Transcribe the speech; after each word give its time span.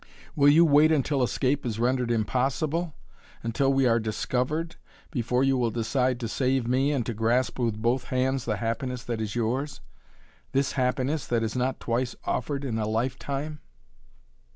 Will 0.35 0.49
you 0.49 0.65
wait 0.65 0.91
until 0.91 1.21
escape 1.21 1.63
is 1.63 1.77
rendered 1.77 2.09
impossible, 2.09 2.95
until 3.43 3.71
we 3.71 3.85
are 3.85 3.99
discovered, 3.99 4.77
before 5.11 5.43
you 5.43 5.59
will 5.59 5.69
decide 5.69 6.19
to 6.21 6.27
save 6.27 6.65
me 6.67 6.91
and 6.91 7.05
to 7.05 7.13
grasp 7.13 7.59
with 7.59 7.79
both 7.79 8.05
hands 8.05 8.45
the 8.45 8.57
happiness 8.57 9.03
that 9.03 9.21
is 9.21 9.35
yours; 9.35 9.79
this 10.53 10.71
happiness 10.71 11.27
that 11.27 11.43
is 11.43 11.55
not 11.55 11.79
twice 11.79 12.15
offered 12.25 12.65
in 12.65 12.79
a 12.79 12.87
lifetime?" 12.87 13.59